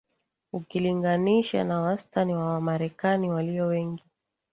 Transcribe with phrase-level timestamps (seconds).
[0.53, 4.03] ukilinganisha na wastani wa Wamarekani walio wengi